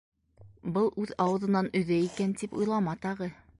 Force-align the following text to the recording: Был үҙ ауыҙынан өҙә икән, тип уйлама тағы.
Был 0.77 0.89
үҙ 1.03 1.13
ауыҙынан 1.27 1.71
өҙә 1.81 2.01
икән, 2.07 2.35
тип 2.43 2.59
уйлама 2.63 2.99
тағы. 3.07 3.33